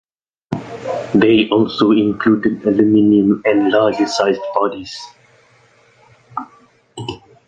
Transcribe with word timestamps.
They 1.13 1.47
also 1.49 1.91
included 1.91 2.65
aluminium 2.65 3.43
and 3.45 3.71
larger 3.71 4.07
sized 4.07 4.41
bodies. 4.55 4.99